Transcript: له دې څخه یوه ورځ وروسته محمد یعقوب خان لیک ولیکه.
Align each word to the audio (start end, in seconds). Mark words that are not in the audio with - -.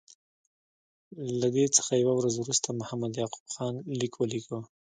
له 1.39 1.47
دې 1.55 1.65
څخه 1.75 1.91
یوه 2.03 2.13
ورځ 2.19 2.35
وروسته 2.37 2.67
محمد 2.79 3.11
یعقوب 3.21 3.45
خان 3.53 3.73
لیک 3.99 4.13
ولیکه. 4.17 4.57